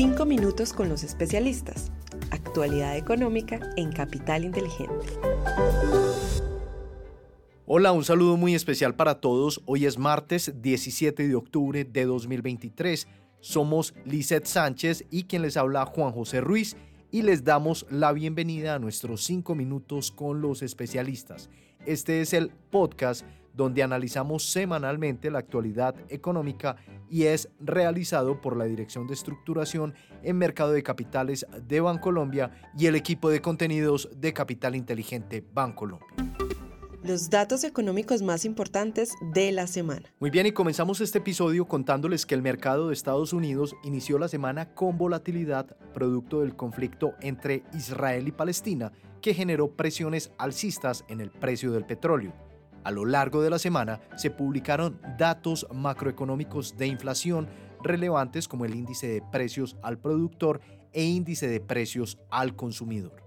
Cinco 0.00 0.26
minutos 0.26 0.72
con 0.72 0.88
los 0.88 1.02
especialistas. 1.02 1.90
Actualidad 2.30 2.96
económica 2.96 3.58
en 3.76 3.90
Capital 3.90 4.44
Inteligente. 4.44 4.94
Hola, 7.66 7.90
un 7.90 8.04
saludo 8.04 8.36
muy 8.36 8.54
especial 8.54 8.94
para 8.94 9.20
todos. 9.20 9.60
Hoy 9.66 9.86
es 9.86 9.98
martes 9.98 10.62
17 10.62 11.26
de 11.26 11.34
octubre 11.34 11.84
de 11.84 12.04
2023. 12.04 13.08
Somos 13.40 13.92
Lizeth 14.04 14.46
Sánchez 14.46 15.04
y 15.10 15.24
quien 15.24 15.42
les 15.42 15.56
habla 15.56 15.84
Juan 15.84 16.12
José 16.12 16.42
Ruiz 16.42 16.76
y 17.10 17.22
les 17.22 17.42
damos 17.42 17.84
la 17.90 18.12
bienvenida 18.12 18.76
a 18.76 18.78
nuestros 18.78 19.24
cinco 19.24 19.56
minutos 19.56 20.12
con 20.12 20.40
los 20.40 20.62
especialistas. 20.62 21.50
Este 21.86 22.20
es 22.20 22.34
el 22.34 22.52
podcast 22.70 23.26
donde 23.58 23.82
analizamos 23.82 24.44
semanalmente 24.44 25.32
la 25.32 25.40
actualidad 25.40 25.96
económica 26.08 26.76
y 27.10 27.24
es 27.24 27.50
realizado 27.58 28.40
por 28.40 28.56
la 28.56 28.66
Dirección 28.66 29.08
de 29.08 29.14
Estructuración 29.14 29.94
en 30.22 30.38
Mercado 30.38 30.70
de 30.70 30.84
Capitales 30.84 31.44
de 31.66 31.80
Bancolombia 31.80 32.52
y 32.78 32.86
el 32.86 32.94
equipo 32.94 33.28
de 33.30 33.42
contenidos 33.42 34.08
de 34.16 34.32
Capital 34.32 34.76
Inteligente 34.76 35.44
Bancolombia. 35.52 36.06
Los 37.02 37.30
datos 37.30 37.64
económicos 37.64 38.22
más 38.22 38.44
importantes 38.44 39.14
de 39.32 39.50
la 39.50 39.66
semana. 39.66 40.12
Muy 40.20 40.30
bien, 40.30 40.46
y 40.46 40.52
comenzamos 40.52 41.00
este 41.00 41.18
episodio 41.18 41.66
contándoles 41.66 42.26
que 42.26 42.36
el 42.36 42.42
mercado 42.42 42.88
de 42.88 42.94
Estados 42.94 43.32
Unidos 43.32 43.74
inició 43.82 44.18
la 44.18 44.28
semana 44.28 44.72
con 44.74 44.98
volatilidad 44.98 45.76
producto 45.94 46.40
del 46.40 46.54
conflicto 46.54 47.14
entre 47.20 47.64
Israel 47.74 48.28
y 48.28 48.32
Palestina 48.32 48.92
que 49.20 49.34
generó 49.34 49.72
presiones 49.72 50.30
alcistas 50.38 51.04
en 51.08 51.20
el 51.20 51.30
precio 51.30 51.72
del 51.72 51.84
petróleo. 51.84 52.47
A 52.84 52.90
lo 52.90 53.04
largo 53.04 53.42
de 53.42 53.50
la 53.50 53.58
semana 53.58 54.00
se 54.16 54.30
publicaron 54.30 55.00
datos 55.18 55.66
macroeconómicos 55.72 56.76
de 56.76 56.86
inflación 56.86 57.48
relevantes 57.82 58.48
como 58.48 58.64
el 58.64 58.74
índice 58.74 59.08
de 59.08 59.22
precios 59.22 59.76
al 59.82 59.98
productor 59.98 60.60
e 60.92 61.04
índice 61.04 61.48
de 61.48 61.60
precios 61.60 62.18
al 62.30 62.56
consumidor. 62.56 63.22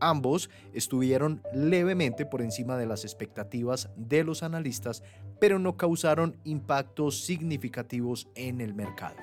Ambos 0.00 0.50
estuvieron 0.72 1.42
levemente 1.54 2.26
por 2.26 2.42
encima 2.42 2.76
de 2.76 2.86
las 2.86 3.04
expectativas 3.04 3.88
de 3.96 4.24
los 4.24 4.42
analistas, 4.42 5.02
pero 5.40 5.58
no 5.58 5.76
causaron 5.76 6.36
impactos 6.44 7.24
significativos 7.24 8.28
en 8.34 8.60
el 8.60 8.74
mercado. 8.74 9.16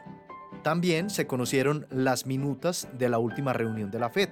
También 0.63 1.09
se 1.09 1.27
conocieron 1.27 1.87
las 1.89 2.25
minutas 2.25 2.87
de 2.97 3.09
la 3.09 3.19
última 3.19 3.53
reunión 3.53 3.91
de 3.91 3.99
la 3.99 4.09
Fed, 4.09 4.29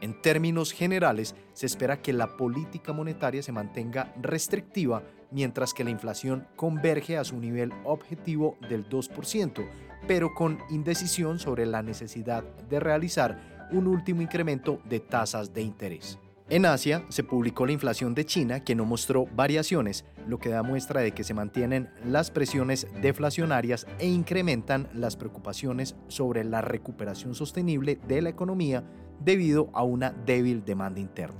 en 0.00 0.20
términos 0.20 0.72
generales, 0.72 1.34
se 1.52 1.66
espera 1.66 2.00
que 2.00 2.12
la 2.12 2.36
política 2.36 2.92
monetaria 2.92 3.42
se 3.42 3.52
mantenga 3.52 4.12
restrictiva 4.20 5.02
mientras 5.30 5.74
que 5.74 5.84
la 5.84 5.90
inflación 5.90 6.46
converge 6.56 7.16
a 7.16 7.24
su 7.24 7.38
nivel 7.38 7.72
objetivo 7.84 8.56
del 8.68 8.88
2%, 8.88 9.68
pero 10.06 10.34
con 10.34 10.58
indecisión 10.70 11.38
sobre 11.38 11.66
la 11.66 11.82
necesidad 11.82 12.42
de 12.42 12.80
realizar 12.80 13.68
un 13.72 13.86
último 13.86 14.22
incremento 14.22 14.80
de 14.84 15.00
tasas 15.00 15.52
de 15.52 15.62
interés. 15.62 16.18
En 16.50 16.66
Asia 16.66 17.04
se 17.10 17.22
publicó 17.22 17.64
la 17.64 17.70
inflación 17.70 18.12
de 18.12 18.26
China 18.26 18.64
que 18.64 18.74
no 18.74 18.84
mostró 18.84 19.26
variaciones, 19.36 20.04
lo 20.26 20.40
que 20.40 20.48
da 20.48 20.64
muestra 20.64 21.00
de 21.00 21.12
que 21.12 21.22
se 21.22 21.32
mantienen 21.32 21.90
las 22.04 22.32
presiones 22.32 22.88
deflacionarias 23.00 23.86
e 24.00 24.08
incrementan 24.08 24.88
las 24.92 25.14
preocupaciones 25.14 25.94
sobre 26.08 26.42
la 26.42 26.60
recuperación 26.60 27.36
sostenible 27.36 28.00
de 28.08 28.20
la 28.20 28.30
economía 28.30 28.82
debido 29.20 29.70
a 29.74 29.84
una 29.84 30.10
débil 30.10 30.64
demanda 30.64 30.98
interna. 30.98 31.38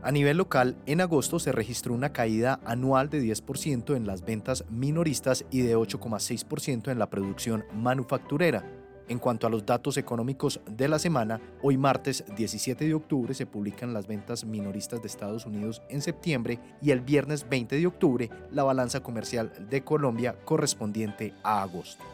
A 0.00 0.12
nivel 0.12 0.36
local, 0.36 0.76
en 0.86 1.00
agosto 1.00 1.40
se 1.40 1.50
registró 1.50 1.92
una 1.92 2.12
caída 2.12 2.60
anual 2.64 3.10
de 3.10 3.20
10% 3.20 3.96
en 3.96 4.06
las 4.06 4.24
ventas 4.24 4.64
minoristas 4.70 5.44
y 5.50 5.62
de 5.62 5.76
8,6% 5.76 6.92
en 6.92 7.00
la 7.00 7.10
producción 7.10 7.64
manufacturera, 7.74 8.64
en 9.08 9.18
cuanto 9.18 9.46
a 9.46 9.50
los 9.50 9.66
datos 9.66 9.96
económicos 9.96 10.60
de 10.66 10.88
la 10.88 10.98
semana, 10.98 11.40
hoy 11.62 11.76
martes 11.76 12.24
17 12.36 12.84
de 12.84 12.94
octubre 12.94 13.34
se 13.34 13.46
publican 13.46 13.92
las 13.92 14.06
ventas 14.06 14.44
minoristas 14.44 15.00
de 15.02 15.08
Estados 15.08 15.46
Unidos 15.46 15.82
en 15.88 16.02
septiembre 16.02 16.58
y 16.80 16.90
el 16.90 17.00
viernes 17.00 17.48
20 17.48 17.76
de 17.76 17.86
octubre 17.86 18.30
la 18.50 18.62
balanza 18.62 19.00
comercial 19.00 19.52
de 19.68 19.82
Colombia 19.82 20.36
correspondiente 20.44 21.34
a 21.42 21.62
agosto. 21.62 22.04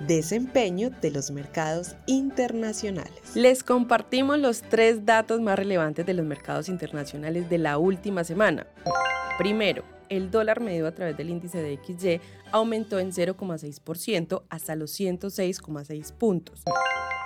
Desempeño 0.00 0.90
de 0.90 1.10
los 1.10 1.30
mercados 1.30 1.94
internacionales. 2.06 3.34
Les 3.34 3.62
compartimos 3.62 4.38
los 4.38 4.60
tres 4.62 5.06
datos 5.06 5.40
más 5.40 5.56
relevantes 5.56 6.04
de 6.04 6.14
los 6.14 6.26
mercados 6.26 6.68
internacionales 6.68 7.48
de 7.48 7.58
la 7.58 7.78
última 7.78 8.24
semana. 8.24 8.66
Primero, 9.38 9.82
el 10.08 10.30
dólar 10.30 10.60
medio 10.60 10.86
a 10.86 10.92
través 10.92 11.16
del 11.16 11.30
índice 11.30 11.62
de 11.62 11.78
XY 11.84 12.20
aumentó 12.52 12.98
en 12.98 13.12
0,6% 13.12 14.42
hasta 14.48 14.76
los 14.76 14.98
106,6 14.98 16.12
puntos. 16.12 16.62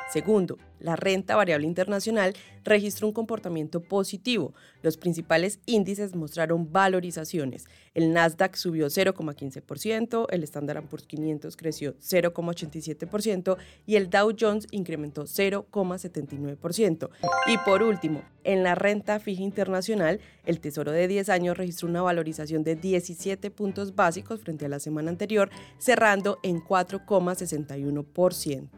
Segundo, 0.09 0.59
la 0.81 0.97
renta 0.97 1.37
variable 1.37 1.67
internacional 1.67 2.35
registró 2.65 3.07
un 3.07 3.13
comportamiento 3.13 3.83
positivo. 3.83 4.55
Los 4.83 4.97
principales 4.97 5.61
índices 5.67 6.15
mostraron 6.15 6.73
valorizaciones. 6.73 7.67
El 7.93 8.15
Nasdaq 8.15 8.57
subió 8.57 8.87
0,15%, 8.87 10.27
el 10.31 10.43
Standard 10.45 10.85
Poor's 10.85 11.07
500 11.07 11.59
creció 11.59 11.95
0,87% 11.99 13.59
y 13.85 13.97
el 13.97 14.09
Dow 14.09 14.35
Jones 14.39 14.67
incrementó 14.71 15.25
0,79%. 15.25 17.11
Y 17.49 17.59
por 17.59 17.83
último, 17.83 18.23
en 18.45 18.63
la 18.63 18.75
renta 18.75 19.21
fija 19.21 19.43
internacional, 19.43 20.21
el 20.47 20.61
Tesoro 20.61 20.91
de 20.91 21.07
10 21.07 21.29
años 21.29 21.59
registró 21.59 21.87
una 21.87 22.01
valorización 22.01 22.65
de 22.65 22.77
17 22.77 23.51
puntos 23.51 23.95
básicos 23.95 24.41
frente 24.41 24.65
a 24.65 24.71
la 24.71 24.81
semana 24.81 25.11
anterior, 25.11 25.51
cerrando 25.79 26.39
en 26.43 26.65
4,61% 26.65 28.71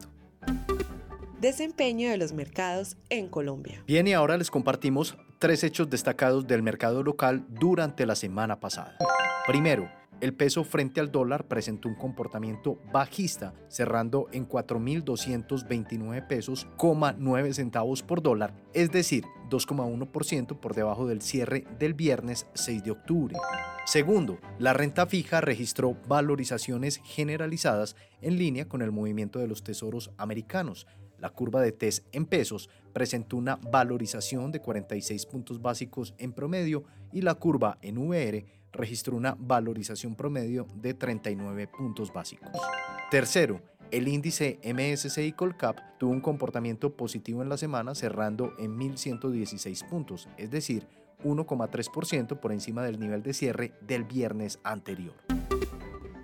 desempeño 1.40 2.10
de 2.10 2.18
los 2.18 2.32
mercados 2.32 2.96
en 3.08 3.28
Colombia. 3.28 3.82
Bien, 3.86 4.06
y 4.06 4.12
ahora 4.12 4.36
les 4.36 4.50
compartimos 4.50 5.16
tres 5.38 5.64
hechos 5.64 5.88
destacados 5.88 6.46
del 6.46 6.62
mercado 6.62 7.02
local 7.02 7.44
durante 7.48 8.06
la 8.06 8.14
semana 8.14 8.60
pasada. 8.60 8.96
Primero, 9.46 9.90
el 10.20 10.34
peso 10.34 10.64
frente 10.64 11.00
al 11.00 11.10
dólar 11.10 11.48
presentó 11.48 11.88
un 11.88 11.94
comportamiento 11.94 12.78
bajista, 12.92 13.54
cerrando 13.68 14.28
en 14.32 14.46
4.229 14.46 16.26
pesos, 16.26 16.66
9 16.78 17.54
centavos 17.54 18.02
por 18.02 18.20
dólar, 18.20 18.52
es 18.74 18.92
decir, 18.92 19.24
2,1% 19.48 20.60
por 20.60 20.74
debajo 20.74 21.06
del 21.06 21.22
cierre 21.22 21.64
del 21.78 21.94
viernes 21.94 22.46
6 22.52 22.84
de 22.84 22.90
octubre. 22.90 23.36
Segundo, 23.86 24.38
la 24.58 24.74
renta 24.74 25.06
fija 25.06 25.40
registró 25.40 25.96
valorizaciones 26.06 27.00
generalizadas 27.02 27.96
en 28.20 28.36
línea 28.36 28.68
con 28.68 28.82
el 28.82 28.92
movimiento 28.92 29.38
de 29.38 29.48
los 29.48 29.64
tesoros 29.64 30.10
americanos, 30.18 30.86
la 31.20 31.30
curva 31.30 31.60
de 31.60 31.72
TES 31.72 32.04
en 32.12 32.26
pesos 32.26 32.68
presentó 32.92 33.36
una 33.36 33.56
valorización 33.56 34.50
de 34.52 34.60
46 34.60 35.26
puntos 35.26 35.62
básicos 35.62 36.14
en 36.18 36.32
promedio 36.32 36.84
y 37.12 37.20
la 37.22 37.34
curva 37.34 37.78
en 37.82 37.98
VR 37.98 38.44
registró 38.72 39.16
una 39.16 39.36
valorización 39.38 40.14
promedio 40.14 40.66
de 40.74 40.94
39 40.94 41.68
puntos 41.68 42.12
básicos. 42.12 42.50
Tercero, 43.10 43.60
el 43.90 44.06
índice 44.06 44.60
MSCI 44.64 45.32
Colcap 45.32 45.98
tuvo 45.98 46.12
un 46.12 46.20
comportamiento 46.20 46.96
positivo 46.96 47.42
en 47.42 47.48
la 47.48 47.56
semana 47.56 47.94
cerrando 47.94 48.52
en 48.58 48.78
1.116 48.78 49.88
puntos, 49.88 50.28
es 50.36 50.50
decir, 50.50 50.86
1,3% 51.24 52.38
por 52.38 52.52
encima 52.52 52.82
del 52.84 52.98
nivel 52.98 53.22
de 53.22 53.34
cierre 53.34 53.72
del 53.80 54.04
viernes 54.04 54.58
anterior. 54.62 55.14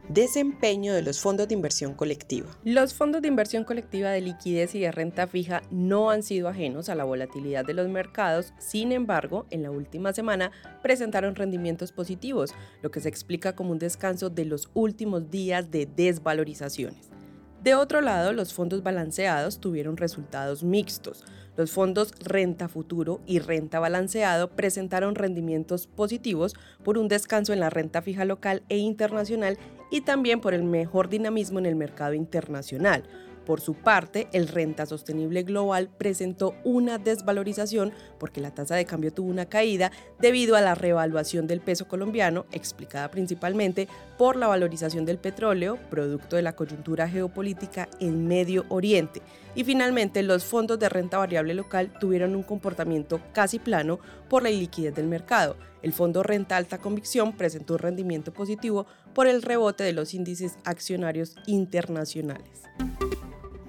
Desempeño 0.08 0.94
de 0.94 1.02
los 1.02 1.20
fondos 1.20 1.48
de 1.48 1.54
inversión 1.54 1.92
colectiva. 1.92 2.46
Los 2.62 2.94
fondos 2.94 3.22
de 3.22 3.28
inversión 3.28 3.64
colectiva 3.64 4.10
de 4.10 4.20
liquidez 4.20 4.76
y 4.76 4.80
de 4.80 4.92
renta 4.92 5.26
fija 5.26 5.62
no 5.72 6.10
han 6.10 6.22
sido 6.22 6.46
ajenos 6.46 6.88
a 6.88 6.94
la 6.94 7.02
volatilidad 7.02 7.64
de 7.64 7.74
los 7.74 7.88
mercados, 7.88 8.54
sin 8.58 8.92
embargo, 8.92 9.46
en 9.50 9.64
la 9.64 9.72
última 9.72 10.12
semana 10.12 10.52
presentaron 10.80 11.34
rendimientos 11.34 11.90
positivos, 11.90 12.54
lo 12.82 12.92
que 12.92 13.00
se 13.00 13.08
explica 13.08 13.56
como 13.56 13.72
un 13.72 13.80
descanso 13.80 14.30
de 14.30 14.44
los 14.44 14.70
últimos 14.74 15.28
días 15.28 15.72
de 15.72 15.86
desvalorizaciones. 15.86 17.15
De 17.62 17.74
otro 17.74 18.00
lado, 18.00 18.32
los 18.32 18.54
fondos 18.54 18.82
balanceados 18.82 19.60
tuvieron 19.60 19.96
resultados 19.96 20.62
mixtos. 20.62 21.24
Los 21.56 21.72
fondos 21.72 22.12
renta 22.20 22.68
futuro 22.68 23.20
y 23.26 23.38
renta 23.38 23.80
balanceado 23.80 24.50
presentaron 24.50 25.14
rendimientos 25.14 25.86
positivos 25.86 26.54
por 26.84 26.98
un 26.98 27.08
descanso 27.08 27.52
en 27.52 27.60
la 27.60 27.70
renta 27.70 28.02
fija 28.02 28.24
local 28.24 28.62
e 28.68 28.76
internacional 28.76 29.58
y 29.90 30.02
también 30.02 30.40
por 30.40 30.52
el 30.52 30.64
mejor 30.64 31.08
dinamismo 31.08 31.58
en 31.58 31.66
el 31.66 31.74
mercado 31.76 32.14
internacional. 32.14 33.04
Por 33.46 33.60
su 33.60 33.74
parte, 33.74 34.26
el 34.32 34.48
renta 34.48 34.86
sostenible 34.86 35.44
global 35.44 35.88
presentó 35.96 36.56
una 36.64 36.98
desvalorización 36.98 37.92
porque 38.18 38.40
la 38.40 38.50
tasa 38.50 38.74
de 38.74 38.84
cambio 38.84 39.12
tuvo 39.12 39.30
una 39.30 39.46
caída 39.46 39.92
debido 40.18 40.56
a 40.56 40.60
la 40.60 40.74
revaluación 40.74 41.46
del 41.46 41.60
peso 41.60 41.86
colombiano, 41.86 42.46
explicada 42.50 43.08
principalmente 43.08 43.86
por 44.18 44.34
la 44.34 44.48
valorización 44.48 45.04
del 45.04 45.18
petróleo, 45.18 45.78
producto 45.90 46.34
de 46.34 46.42
la 46.42 46.56
coyuntura 46.56 47.08
geopolítica 47.08 47.88
en 48.00 48.26
Medio 48.26 48.66
Oriente. 48.68 49.22
Y 49.54 49.62
finalmente, 49.62 50.24
los 50.24 50.44
fondos 50.44 50.80
de 50.80 50.88
renta 50.88 51.18
variable 51.18 51.54
local 51.54 51.92
tuvieron 52.00 52.34
un 52.34 52.42
comportamiento 52.42 53.20
casi 53.32 53.60
plano 53.60 54.00
por 54.28 54.42
la 54.42 54.50
iliquidez 54.50 54.96
del 54.96 55.06
mercado. 55.06 55.56
El 55.82 55.92
fondo 55.92 56.24
renta 56.24 56.56
alta 56.56 56.78
convicción 56.78 57.32
presentó 57.32 57.74
un 57.74 57.78
rendimiento 57.78 58.32
positivo 58.32 58.86
por 59.14 59.28
el 59.28 59.40
rebote 59.42 59.84
de 59.84 59.92
los 59.92 60.14
índices 60.14 60.58
accionarios 60.64 61.36
internacionales. 61.46 62.64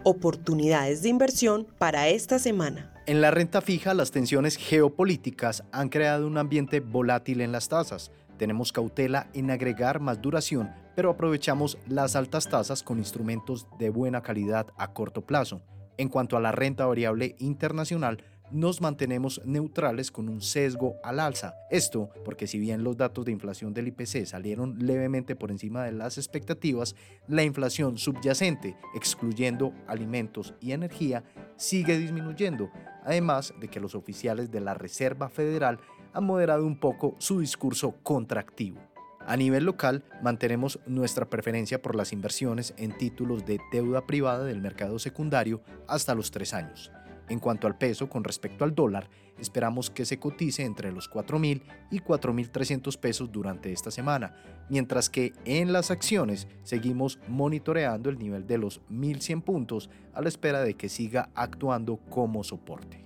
Oportunidades 0.10 1.02
de 1.02 1.10
inversión 1.10 1.68
para 1.78 2.08
esta 2.08 2.40
semana. 2.40 2.94
En 3.08 3.20
la 3.20 3.30
renta 3.30 3.60
fija, 3.60 3.94
las 3.94 4.10
tensiones 4.10 4.56
geopolíticas 4.56 5.66
han 5.74 5.90
creado 5.90 6.28
un 6.28 6.38
ambiente 6.38 6.80
volátil 6.80 7.42
en 7.42 7.52
las 7.52 7.68
tasas. 7.68 8.14
Tenemos 8.38 8.72
cautela 8.72 9.28
en 9.34 9.52
agregar 9.52 10.00
más 10.00 10.22
duración, 10.22 10.72
pero 10.96 11.10
aprovechamos 11.10 11.78
las 11.90 12.16
altas 12.16 12.48
tasas 12.48 12.84
con 12.84 13.00
instrumentos 13.00 13.68
de 13.80 13.90
buena 13.90 14.22
calidad 14.22 14.68
a 14.78 14.94
corto 14.94 15.26
plazo. 15.26 15.62
En 15.98 16.08
cuanto 16.08 16.38
a 16.38 16.40
la 16.40 16.54
renta 16.54 16.86
variable 16.86 17.36
internacional, 17.40 18.24
nos 18.52 18.82
mantenemos 18.82 19.42
neutrales 19.46 20.12
con 20.12 20.30
un 20.30 20.42
sesgo 20.42 20.96
al 21.04 21.20
alza. 21.20 21.56
Esto 21.70 22.10
porque 22.24 22.48
si 22.48 22.60
bien 22.60 22.84
los 22.84 22.98
datos 22.98 23.26
de 23.26 23.32
inflación 23.32 23.74
del 23.74 23.88
IPC 23.90 24.26
salieron 24.26 24.78
levemente 24.80 25.36
por 25.36 25.52
encima 25.52 25.84
de 25.84 25.92
las 25.92 26.18
expectativas, 26.18 26.96
la 27.28 27.44
inflación 27.44 27.98
subyacente, 27.98 28.76
excluyendo 28.96 29.74
alimentos 29.88 30.54
y 30.62 30.72
energía, 30.72 31.24
sigue 31.56 31.98
disminuyendo, 31.98 32.72
además 33.04 33.54
de 33.60 33.68
que 33.68 33.80
los 33.80 33.96
oficiales 33.96 34.52
de 34.52 34.62
la 34.62 34.74
Reserva 34.74 35.30
Federal 35.30 35.80
han 36.14 36.24
moderado 36.24 36.66
un 36.66 36.80
poco 36.80 37.16
su 37.20 37.40
discurso 37.40 37.96
contractivo. 38.04 38.80
A 39.28 39.36
nivel 39.36 39.66
local, 39.66 40.06
mantenemos 40.24 40.80
nuestra 40.86 41.30
preferencia 41.30 41.82
por 41.82 41.96
las 41.96 42.14
inversiones 42.14 42.74
en 42.78 42.98
títulos 42.98 43.46
de 43.46 43.60
deuda 43.74 44.08
privada 44.08 44.46
del 44.46 44.62
mercado 44.62 45.00
secundario 45.00 45.62
hasta 45.86 46.16
los 46.16 46.32
tres 46.32 46.54
años. 46.54 46.92
En 47.30 47.40
cuanto 47.40 47.68
al 47.68 47.78
peso 47.78 48.10
con 48.10 48.24
respecto 48.24 48.64
al 48.64 48.74
dólar, 48.74 49.10
esperamos 49.38 49.90
que 49.90 50.06
se 50.06 50.20
cotice 50.20 50.64
entre 50.64 50.92
los 50.92 51.10
4.000 51.10 51.62
y 51.92 52.00
4.300 52.00 52.98
pesos 52.98 53.32
durante 53.32 53.72
esta 53.72 53.92
semana, 53.92 54.36
mientras 54.70 55.10
que 55.10 55.34
en 55.46 55.74
las 55.74 55.92
acciones 55.92 56.48
seguimos 56.64 57.20
monitoreando 57.28 58.10
el 58.10 58.18
nivel 58.18 58.48
de 58.48 58.58
los 58.58 58.82
1.100 58.90 59.44
puntos 59.44 59.90
a 60.14 60.22
la 60.22 60.30
espera 60.30 60.62
de 60.62 60.76
que 60.76 60.90
siga 60.90 61.30
actuando 61.36 61.98
como 62.10 62.44
soporte. 62.44 63.06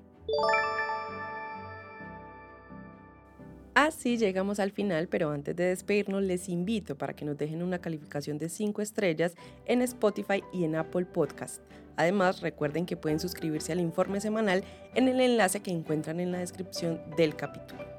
Así 3.73 4.17
llegamos 4.17 4.59
al 4.59 4.71
final, 4.71 5.07
pero 5.07 5.31
antes 5.31 5.55
de 5.55 5.63
despedirnos 5.65 6.23
les 6.23 6.49
invito 6.49 6.97
para 6.97 7.13
que 7.13 7.23
nos 7.23 7.37
dejen 7.37 7.63
una 7.63 7.79
calificación 7.79 8.37
de 8.37 8.49
5 8.49 8.81
estrellas 8.81 9.35
en 9.65 9.81
Spotify 9.81 10.43
y 10.51 10.65
en 10.65 10.75
Apple 10.75 11.05
Podcast. 11.05 11.61
Además, 11.95 12.41
recuerden 12.41 12.85
que 12.85 12.97
pueden 12.97 13.19
suscribirse 13.19 13.71
al 13.71 13.79
informe 13.79 14.19
semanal 14.19 14.63
en 14.93 15.07
el 15.07 15.21
enlace 15.21 15.61
que 15.61 15.71
encuentran 15.71 16.19
en 16.19 16.33
la 16.33 16.39
descripción 16.39 16.99
del 17.15 17.35
capítulo. 17.35 17.90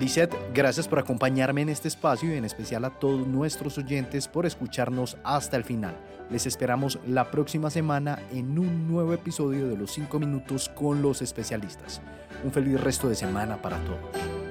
Lisette, 0.00 0.34
gracias 0.54 0.88
por 0.88 0.98
acompañarme 0.98 1.60
en 1.60 1.68
este 1.68 1.86
espacio 1.86 2.32
y 2.32 2.38
en 2.38 2.46
especial 2.46 2.86
a 2.86 2.90
todos 2.90 3.26
nuestros 3.26 3.76
oyentes 3.76 4.28
por 4.28 4.46
escucharnos 4.46 5.18
hasta 5.24 5.58
el 5.58 5.64
final. 5.64 5.94
Les 6.30 6.46
esperamos 6.46 6.98
la 7.06 7.30
próxima 7.30 7.68
semana 7.68 8.18
en 8.32 8.58
un 8.58 8.88
nuevo 8.88 9.12
episodio 9.12 9.68
de 9.68 9.76
los 9.76 9.90
5 9.92 10.18
minutos 10.18 10.70
con 10.70 11.02
los 11.02 11.20
especialistas. 11.20 12.00
Un 12.42 12.50
feliz 12.50 12.80
resto 12.80 13.10
de 13.10 13.14
semana 13.14 13.60
para 13.60 13.76
todos. 13.84 14.49